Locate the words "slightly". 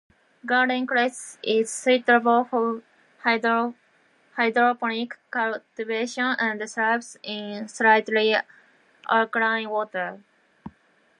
7.67-8.35